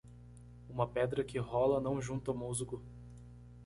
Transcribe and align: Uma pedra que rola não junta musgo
Uma 0.67 0.87
pedra 0.87 1.23
que 1.23 1.37
rola 1.37 1.79
não 1.79 2.01
junta 2.01 2.33
musgo 2.33 2.81